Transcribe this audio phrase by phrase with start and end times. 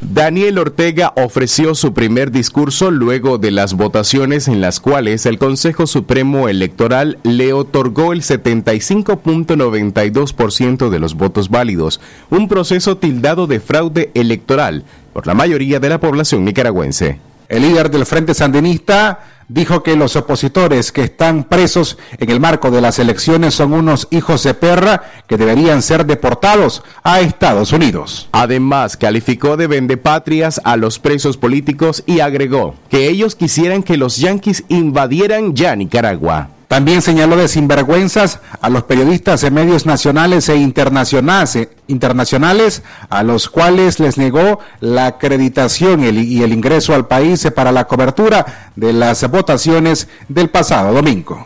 [0.00, 5.86] Daniel Ortega ofreció su primer discurso luego de las votaciones en las cuales el Consejo
[5.86, 14.10] Supremo Electoral le otorgó el 75.92% de los votos válidos, un proceso tildado de fraude
[14.14, 14.82] electoral
[15.12, 17.29] por la mayoría de la población nicaragüense.
[17.50, 22.70] El líder del Frente Sandinista dijo que los opositores que están presos en el marco
[22.70, 28.28] de las elecciones son unos hijos de perra que deberían ser deportados a Estados Unidos.
[28.30, 34.18] Además, calificó de vendepatrias a los presos políticos y agregó que ellos quisieran que los
[34.18, 36.50] yanquis invadieran ya Nicaragua.
[36.70, 43.98] También señaló de sinvergüenzas a los periodistas de medios nacionales e internacionales, a los cuales
[43.98, 50.06] les negó la acreditación y el ingreso al país para la cobertura de las votaciones
[50.28, 51.44] del pasado domingo.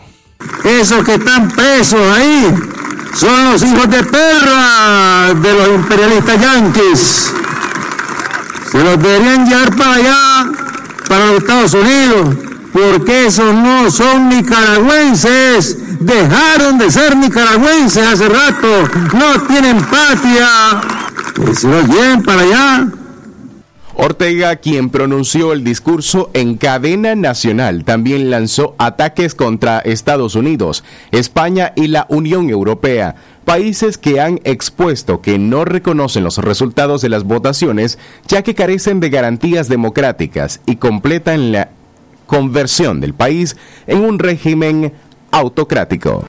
[0.62, 2.54] Esos que están presos ahí
[3.14, 7.32] son los hijos de perra de los imperialistas yanquis.
[8.70, 10.52] Se los deberían llevar para allá,
[11.08, 18.88] para los Estados Unidos porque esos no son nicaragüenses, dejaron de ser nicaragüenses hace rato,
[19.16, 20.80] no tienen patria,
[21.36, 22.88] que se lleven para allá.
[23.96, 31.72] Ortega, quien pronunció el discurso en cadena nacional, también lanzó ataques contra Estados Unidos, España
[31.76, 37.22] y la Unión Europea, países que han expuesto que no reconocen los resultados de las
[37.22, 41.70] votaciones ya que carecen de garantías democráticas y completan la
[42.26, 44.92] conversión del país en un régimen
[45.30, 46.22] autocrático.